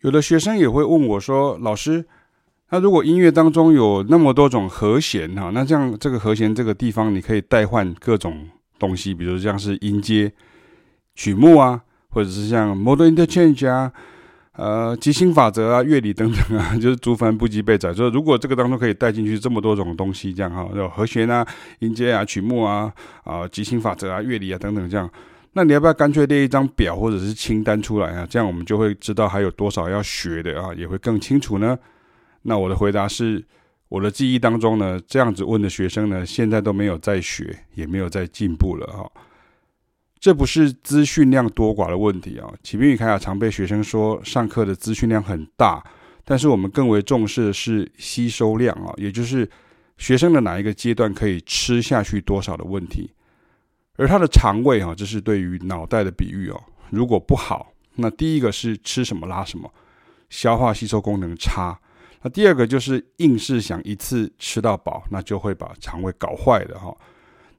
[0.00, 2.04] 有的学生也会问我说：“老师，
[2.70, 8.48] 那如果音乐当中有那么多种和弦哈，那这样这个和弦这个地方你可以代换各种
[8.78, 10.32] 东西，比如像是音阶、
[11.14, 11.80] 曲目啊，
[12.10, 13.92] 或者是像 modal interchange 啊。”
[14.58, 17.92] 呃，即兴法则啊，乐理等等啊， 就是族繁不及被载。
[17.92, 21.46] 说如果这个当中可以带进去这么多种东西，这样哈，有和弦啊、
[21.80, 22.90] 音阶啊、曲目啊、
[23.24, 25.06] 啊即兴法则啊、乐理啊等等这样，
[25.56, 28.26] 那你要不要干脆列一张表或者是清单出来啊？
[28.28, 31.78] 这样我们就会知道还有多少要学的啊，也会更清楚呢。
[32.42, 33.42] 那我的回答是，
[33.88, 39.10] 我的记忆当中呢，这样子问的学生呢，现在都没有在学，也没有在进步了哈。
[40.20, 42.52] 这不是资讯量多寡的问题啊！
[42.62, 45.82] 启明与凯雅常被学生说上课的资讯量很大，
[46.22, 49.48] 但是我们更为重视的是吸收量啊，也就是
[49.96, 53.10] 学生的哪一个阶段可以吃下去多少的问题。
[53.96, 56.60] 而他的肠胃啊，这是对于脑袋的比喻哦。
[56.90, 59.72] 如果不好，那第一个是吃什么拉什么，
[60.30, 61.76] 消化吸收功能差；
[62.22, 66.96] 那第二个就是硬是想一次吃到饱，那就会把肠胃搞坏的哈。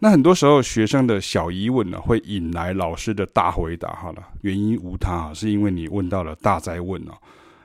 [0.00, 3.94] 那很多时候，学生的小疑问呢，会引来老师的大回答。
[3.94, 7.12] 好了，原因无他，是因为你问到了大哉问哦。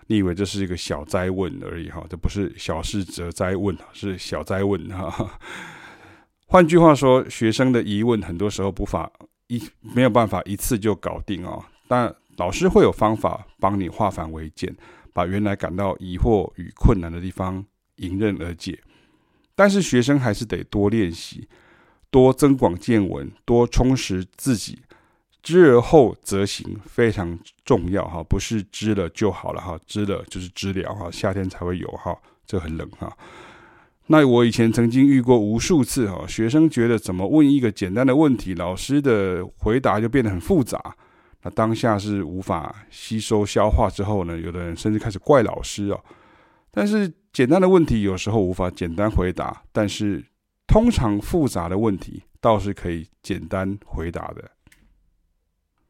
[0.08, 5.30] 你以为这是一个小哉问而已哈，这不是小事则哉问，是小哉问哈。
[6.52, 9.12] 换句话说，学生的疑问很多时候无法
[9.50, 11.64] 一没有办法一次就搞定哦。
[11.88, 14.76] 但老师会有方法帮你化繁为简，
[15.14, 17.64] 把原来感到疑惑与困难的地方
[17.98, 18.82] 迎刃而解。
[19.54, 21.48] 但是学生还是得多练习。
[22.10, 24.80] 多增广见闻，多充实自己，
[25.44, 33.16] 知而后则行非常重要哈，不是知了就好了哈，知了就是知了哈，夏天才会有哈，这很冷哈。
[34.10, 40.80] 那我以前曾经遇过无数次哈，学生觉得怎么问一个简单的问题，老师的回答就变得很复杂，
[41.44, 46.00] 那当下是无法吸收消化之后呢，有的人甚至开始怪老师哦。
[46.72, 50.26] 但是简单的问题有时候无法简单回答，但是。
[50.72, 54.52] 通常复杂的问题倒是可以简单回答的。